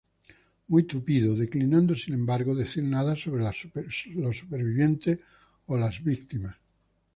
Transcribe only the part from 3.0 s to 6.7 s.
sobre los supervivientes o las víctimas.